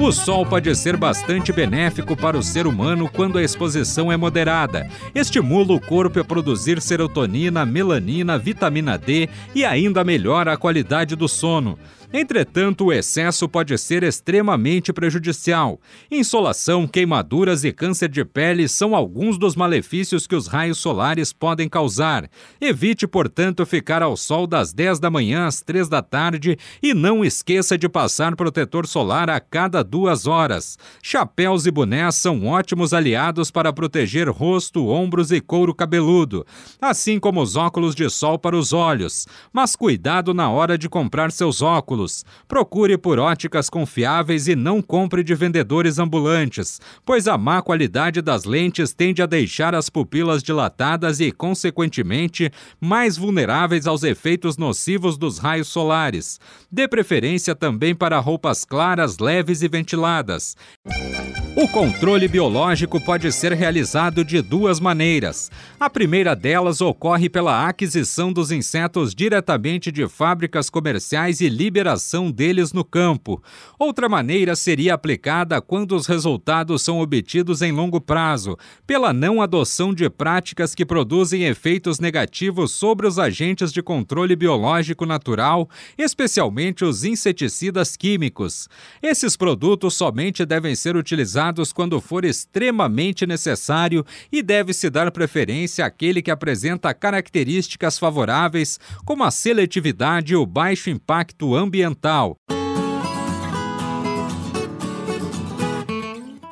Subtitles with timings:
[0.00, 4.88] O sol pode ser bastante benéfico para o ser humano quando a exposição é moderada.
[5.12, 11.28] Estimula o corpo a produzir serotonina, melanina, vitamina D e ainda melhora a qualidade do
[11.28, 11.76] sono.
[12.10, 15.78] Entretanto, o excesso pode ser extremamente prejudicial.
[16.10, 21.68] Insolação, queimaduras e câncer de pele são alguns dos malefícios que os raios solares podem
[21.68, 22.30] causar.
[22.58, 27.22] Evite, portanto, ficar ao sol das 10 da manhã às 3 da tarde e não
[27.22, 30.78] esqueça de passar protetor solar a cada duas horas.
[31.02, 36.46] Chapéus e bonés são ótimos aliados para proteger rosto, ombros e couro cabeludo,
[36.80, 39.26] assim como os óculos de sol para os olhos.
[39.52, 42.24] Mas cuidado na hora de comprar seus óculos óculos.
[42.46, 48.44] Procure por óticas confiáveis e não compre de vendedores ambulantes, pois a má qualidade das
[48.44, 55.38] lentes tende a deixar as pupilas dilatadas e, consequentemente, mais vulneráveis aos efeitos nocivos dos
[55.38, 56.40] raios solares.
[56.70, 60.56] Dê preferência também para roupas claras, leves e ventiladas.
[61.56, 65.50] O controle biológico pode ser realizado de duas maneiras.
[65.80, 72.72] A primeira delas ocorre pela aquisição dos insetos diretamente de fábricas comerciais e liberação deles
[72.72, 73.42] no campo.
[73.76, 79.92] Outra maneira seria aplicada quando os resultados são obtidos em longo prazo, pela não adoção
[79.92, 87.04] de práticas que produzem efeitos negativos sobre os agentes de controle biológico natural, especialmente os
[87.04, 88.68] inseticidas químicos.
[89.02, 96.22] Esses produtos somente devem ser utilizados quando for extremamente necessário e deve-se dar preferência àquele
[96.22, 102.36] que apresenta características favoráveis, como a seletividade e o baixo impacto ambiental.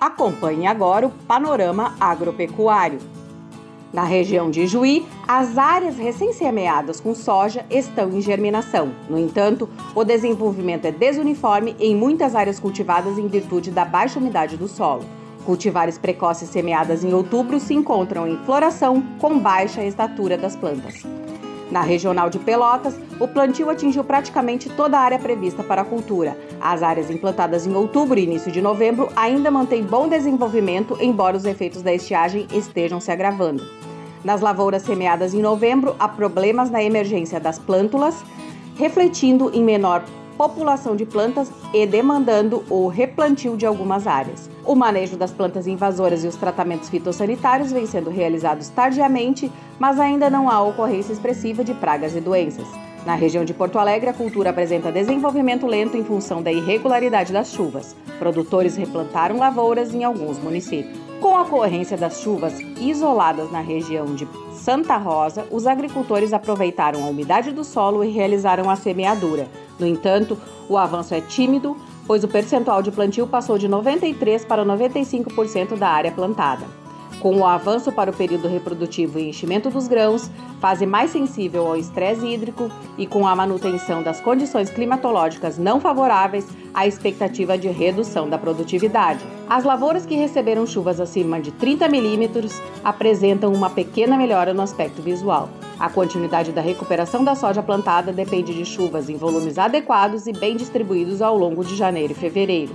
[0.00, 3.15] Acompanhe agora o panorama agropecuário.
[3.92, 8.90] Na região de Juí, as áreas recém-semeadas com soja estão em germinação.
[9.08, 14.56] No entanto, o desenvolvimento é desuniforme em muitas áreas cultivadas em virtude da baixa umidade
[14.56, 15.04] do solo.
[15.44, 21.04] Cultivares precoces semeadas em outubro se encontram em floração com baixa estatura das plantas.
[21.70, 26.36] Na regional de Pelotas, o plantio atingiu praticamente toda a área prevista para a cultura.
[26.60, 31.44] As áreas implantadas em outubro e início de novembro ainda mantêm bom desenvolvimento, embora os
[31.44, 33.64] efeitos da estiagem estejam se agravando.
[34.24, 38.14] Nas lavouras semeadas em novembro, há problemas na emergência das plântulas,
[38.76, 40.04] refletindo em menor
[40.36, 44.50] população de plantas e demandando o replantio de algumas áreas.
[44.64, 50.28] O manejo das plantas invasoras e os tratamentos fitossanitários vêm sendo realizados tardiamente, mas ainda
[50.28, 52.66] não há ocorrência expressiva de pragas e doenças.
[53.06, 57.52] Na região de Porto Alegre, a cultura apresenta desenvolvimento lento em função da irregularidade das
[57.52, 57.94] chuvas.
[58.18, 60.98] Produtores replantaram lavouras em alguns municípios.
[61.20, 67.08] Com a ocorrência das chuvas isoladas na região de Santa Rosa, os agricultores aproveitaram a
[67.08, 69.48] umidade do solo e realizaram a semeadura.
[69.78, 70.38] No entanto,
[70.68, 71.76] o avanço é tímido,
[72.06, 76.66] pois o percentual de plantio passou de 93% para 95% da área plantada.
[77.20, 81.76] Com o avanço para o período reprodutivo e enchimento dos grãos, fase mais sensível ao
[81.76, 88.28] estresse hídrico e com a manutenção das condições climatológicas não favoráveis, a expectativa de redução
[88.28, 89.24] da produtividade.
[89.48, 95.00] As lavouras que receberam chuvas acima de 30 milímetros apresentam uma pequena melhora no aspecto
[95.00, 95.48] visual.
[95.78, 100.56] A continuidade da recuperação da soja plantada depende de chuvas em volumes adequados e bem
[100.56, 102.74] distribuídos ao longo de janeiro e fevereiro.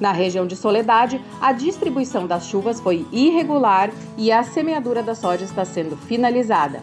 [0.00, 5.44] Na região de Soledade, a distribuição das chuvas foi irregular e a semeadura da soja
[5.44, 6.82] está sendo finalizada.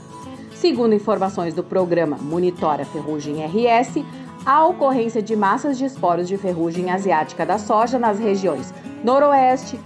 [0.53, 4.03] Segundo informações do programa Monitora Ferrugem RS,
[4.45, 8.73] há ocorrência de massas de esporos de ferrugem asiática da soja nas regiões
[9.03, 9.79] Noroeste,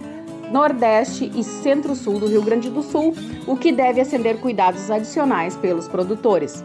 [0.53, 3.15] Nordeste e Centro-Sul do Rio Grande do Sul,
[3.47, 6.63] o que deve acender cuidados adicionais pelos produtores.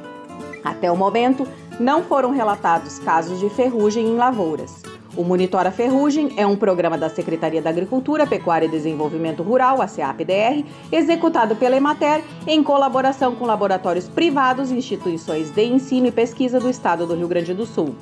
[0.62, 1.48] Até o momento,
[1.80, 4.82] não foram relatados casos de ferrugem em lavouras.
[5.16, 9.86] O Monitora Ferrugem é um programa da Secretaria da Agricultura, Pecuária e Desenvolvimento Rural, a
[9.86, 16.60] CEAP-DR, executado pela Emater em colaboração com laboratórios privados e instituições de ensino e pesquisa
[16.60, 17.94] do Estado do Rio Grande do Sul.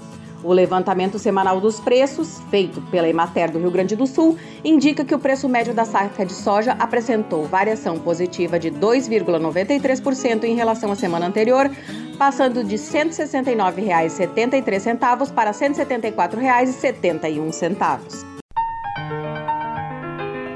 [0.46, 5.12] O levantamento semanal dos preços, feito pela Emater do Rio Grande do Sul, indica que
[5.12, 10.94] o preço médio da saca de soja apresentou variação positiva de 2,93% em relação à
[10.94, 11.68] semana anterior,
[12.16, 18.35] passando de R$ 169,73 para R$ 174,71.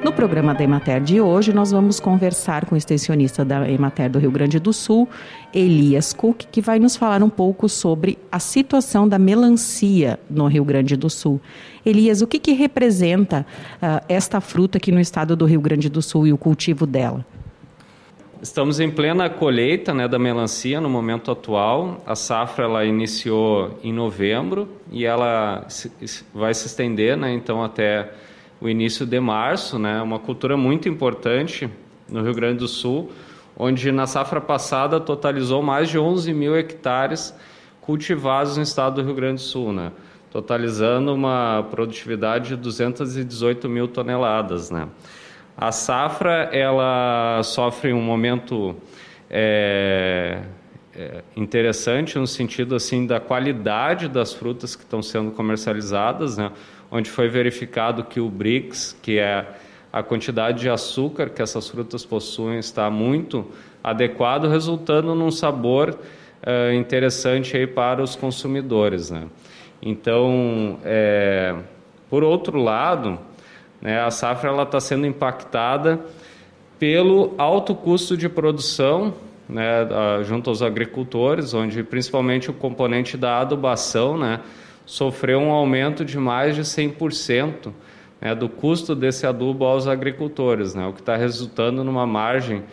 [0.02, 4.18] No programa da Emater de hoje, nós vamos conversar com o extensionista da Emater do
[4.18, 5.06] Rio Grande do Sul,
[5.52, 10.64] Elias Cook, que vai nos falar um pouco sobre a situação da melancia no Rio
[10.64, 11.38] Grande do Sul.
[11.84, 13.44] Elias, o que, que representa
[13.74, 17.24] uh, esta fruta aqui no estado do Rio Grande do Sul e o cultivo dela?
[18.40, 22.02] Estamos em plena colheita né, da melancia no momento atual.
[22.06, 25.66] A safra ela iniciou em novembro e ela
[26.32, 28.10] vai se estender, né, então até
[28.60, 30.02] o início de março, né?
[30.02, 31.68] Uma cultura muito importante
[32.08, 33.10] no Rio Grande do Sul,
[33.56, 37.34] onde na safra passada totalizou mais de 11 mil hectares
[37.80, 39.92] cultivados no estado do Rio Grande do Sul, né?
[40.30, 44.88] Totalizando uma produtividade de 218 mil toneladas, né?
[45.56, 48.76] A safra ela sofre um momento
[49.28, 50.42] é,
[50.94, 56.50] é, interessante no sentido assim da qualidade das frutas que estão sendo comercializadas, né?
[56.90, 59.46] Onde foi verificado que o BRICS, que é
[59.92, 63.46] a quantidade de açúcar que essas frutas possuem, está muito
[63.82, 69.10] adequado, resultando num sabor uh, interessante aí para os consumidores.
[69.10, 69.26] Né?
[69.82, 71.54] Então, é,
[72.08, 73.18] por outro lado,
[73.80, 76.00] né, a safra está sendo impactada
[76.78, 79.14] pelo alto custo de produção
[79.48, 79.86] né,
[80.24, 84.40] junto aos agricultores, onde principalmente o componente da adubação, né,
[84.90, 87.72] sofreu um aumento de mais de 100%
[88.20, 92.64] né, do custo desse adubo aos agricultores, né, o que está resultando numa margem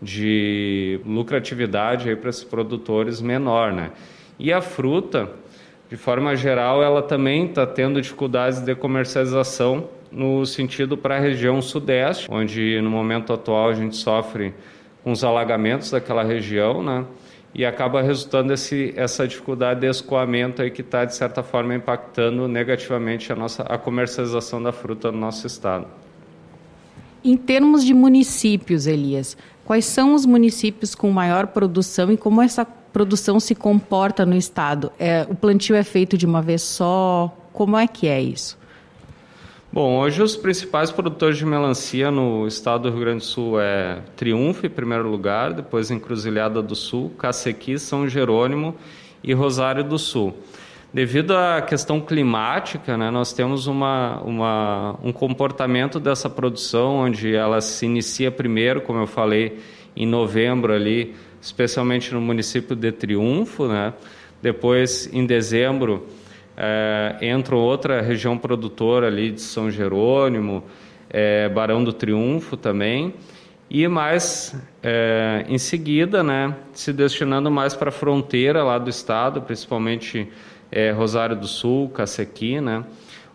[0.00, 3.72] de lucratividade para esses produtores menor.
[3.72, 3.90] Né.
[4.38, 5.30] E a fruta,
[5.88, 11.62] de forma geral, ela também está tendo dificuldades de comercialização no sentido para a região
[11.62, 14.52] sudeste, onde no momento atual a gente sofre
[15.02, 17.06] com os alagamentos daquela região, né?
[17.54, 22.48] E acaba resultando esse, essa dificuldade de escoamento aí que está, de certa forma, impactando
[22.48, 25.86] negativamente a, nossa, a comercialização da fruta no nosso estado.
[27.22, 32.64] Em termos de municípios, Elias, quais são os municípios com maior produção e como essa
[32.64, 34.90] produção se comporta no estado?
[34.98, 37.36] É, o plantio é feito de uma vez só?
[37.52, 38.58] Como é que é isso?
[39.74, 44.02] Bom, hoje os principais produtores de melancia no estado do Rio Grande do Sul é
[44.14, 48.76] Triunfo em primeiro lugar, depois Encruzilhada do Sul, Cacequi, São Jerônimo
[49.24, 50.36] e Rosário do Sul.
[50.92, 57.62] Devido à questão climática, né, nós temos uma, uma, um comportamento dessa produção onde ela
[57.62, 59.58] se inicia primeiro, como eu falei,
[59.96, 63.94] em novembro ali, especialmente no município de Triunfo, né?
[64.42, 66.06] depois em dezembro
[66.56, 70.64] é, entra outra região produtora ali de São Jerônimo,
[71.08, 73.14] é, Barão do Triunfo também,
[73.68, 79.40] e mais é, em seguida, né, se destinando mais para a fronteira lá do estado,
[79.40, 80.28] principalmente
[80.70, 82.84] é, Rosário do Sul, Cacequi, né,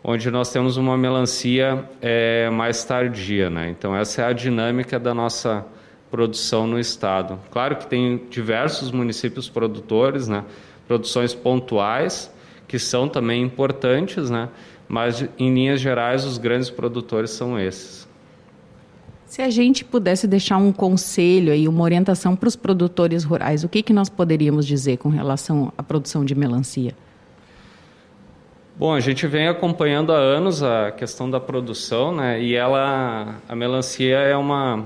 [0.04, 3.50] onde nós temos uma melancia é, mais tardia.
[3.50, 5.66] Né, então, essa é a dinâmica da nossa
[6.12, 7.40] produção no estado.
[7.52, 10.44] Claro que tem diversos municípios produtores, né,
[10.88, 12.32] produções pontuais,
[12.68, 14.50] que são também importantes, né?
[14.88, 18.08] mas em linhas gerais os grandes produtores são esses.
[19.26, 23.70] Se a gente pudesse deixar um conselho e uma orientação para os produtores rurais, o
[23.70, 26.96] que, que nós poderíamos dizer com relação à produção de melancia?
[28.78, 32.42] Bom, a gente vem acompanhando há anos a questão da produção, né?
[32.42, 34.86] E ela, a melancia é uma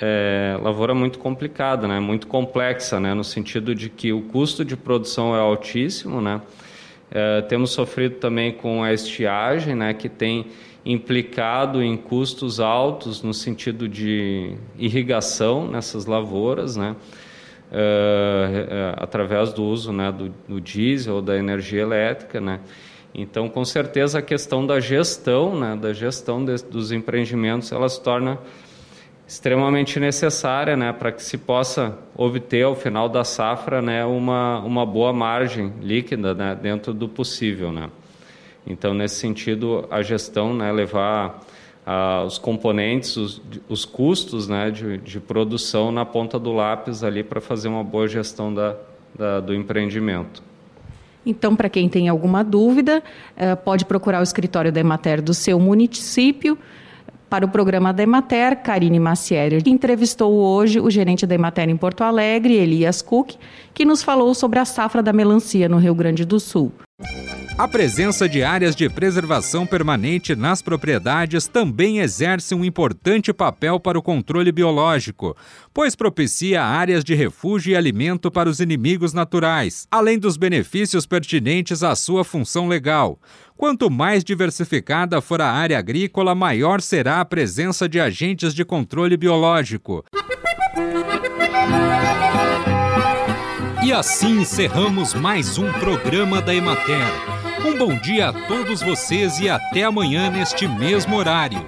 [0.00, 1.98] é, lavoura muito complicada, né?
[1.98, 3.12] Muito complexa, né?
[3.12, 6.40] No sentido de que o custo de produção é altíssimo, né?
[7.16, 10.46] É, temos sofrido também com a estiagem, né, que tem
[10.84, 16.96] implicado em custos altos no sentido de irrigação nessas lavouras, né,
[17.70, 22.58] é, através do uso né, do, do, diesel ou da energia elétrica, né.
[23.14, 28.02] Então, com certeza, a questão da gestão, né, da gestão de, dos empreendimentos, ela se
[28.02, 28.40] torna
[29.26, 34.84] extremamente necessária né, para que se possa obter ao final da safra né, uma, uma
[34.84, 37.72] boa margem líquida né, dentro do possível.
[37.72, 37.88] Né.
[38.66, 41.40] Então, nesse sentido, a gestão, né, levar
[42.26, 47.42] os componentes, os, os custos né, de, de, produção na ponta do lápis ali para
[47.42, 48.74] fazer uma boa gestão da,
[49.14, 50.42] da do empreendimento.
[51.26, 53.02] Então, para quem tem alguma dúvida,
[53.36, 56.58] eh, pode procurar o escritório da Emater do seu município
[57.34, 62.04] para o programa da Emater, Karine Macieri entrevistou hoje o gerente da Emater em Porto
[62.04, 63.32] Alegre, Elias Cook,
[63.74, 66.70] que nos falou sobre a safra da melancia no Rio Grande do Sul.
[67.56, 73.98] A presença de áreas de preservação permanente nas propriedades também exerce um importante papel para
[73.98, 75.36] o controle biológico,
[75.72, 81.84] pois propicia áreas de refúgio e alimento para os inimigos naturais, além dos benefícios pertinentes
[81.84, 83.20] à sua função legal.
[83.56, 89.16] Quanto mais diversificada for a área agrícola, maior será a presença de agentes de controle
[89.16, 90.04] biológico.
[93.84, 97.06] E assim encerramos mais um programa da Emater.
[97.64, 101.64] Um bom dia a todos vocês e até amanhã neste mesmo horário.